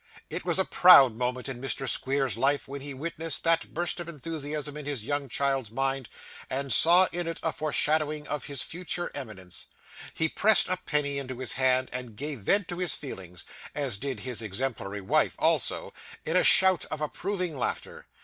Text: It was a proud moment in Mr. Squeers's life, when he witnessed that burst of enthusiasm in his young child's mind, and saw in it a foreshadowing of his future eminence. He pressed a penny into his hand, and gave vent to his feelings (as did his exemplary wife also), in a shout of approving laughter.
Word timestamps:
It 0.31 0.45
was 0.45 0.57
a 0.57 0.65
proud 0.65 1.13
moment 1.13 1.47
in 1.47 1.61
Mr. 1.61 1.87
Squeers's 1.87 2.35
life, 2.35 2.67
when 2.67 2.81
he 2.81 2.91
witnessed 2.91 3.43
that 3.43 3.71
burst 3.71 3.99
of 3.99 4.09
enthusiasm 4.09 4.75
in 4.75 4.87
his 4.87 5.03
young 5.05 5.29
child's 5.29 5.69
mind, 5.69 6.09
and 6.49 6.73
saw 6.73 7.07
in 7.11 7.27
it 7.27 7.39
a 7.43 7.51
foreshadowing 7.53 8.27
of 8.27 8.45
his 8.45 8.63
future 8.63 9.11
eminence. 9.13 9.67
He 10.15 10.27
pressed 10.27 10.69
a 10.69 10.77
penny 10.87 11.19
into 11.19 11.37
his 11.37 11.53
hand, 11.53 11.87
and 11.93 12.15
gave 12.15 12.39
vent 12.39 12.67
to 12.69 12.79
his 12.79 12.95
feelings 12.95 13.45
(as 13.75 13.97
did 13.99 14.21
his 14.21 14.41
exemplary 14.41 15.01
wife 15.01 15.35
also), 15.37 15.93
in 16.25 16.35
a 16.35 16.43
shout 16.43 16.83
of 16.85 16.99
approving 16.99 17.55
laughter. 17.55 18.07